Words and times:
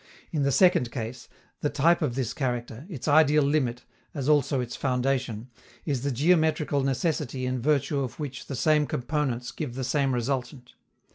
In 0.31 0.41
the 0.41 0.51
second 0.51 0.89
case, 0.91 1.29
the 1.59 1.69
type 1.69 2.01
of 2.01 2.15
this 2.15 2.33
character, 2.33 2.87
its 2.89 3.07
ideal 3.07 3.43
limit, 3.43 3.85
as 4.15 4.27
also 4.27 4.59
its 4.59 4.75
foundation, 4.75 5.51
is 5.85 6.01
the 6.01 6.09
geometrical 6.09 6.81
necessity 6.81 7.45
in 7.45 7.61
virtue 7.61 7.99
of 7.99 8.19
which 8.19 8.47
the 8.47 8.55
same 8.55 8.87
components 8.87 9.51
give 9.51 9.75
the 9.75 9.83
same 9.83 10.15
resultant. 10.15 10.73